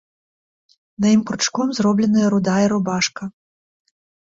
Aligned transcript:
На 1.05 1.11
ім 1.17 1.21
кручком 1.27 1.67
зробленая 1.81 2.27
рудая 2.37 2.65
рубашка. 2.75 3.23